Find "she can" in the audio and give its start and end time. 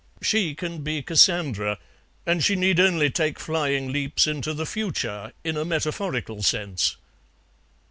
0.19-0.81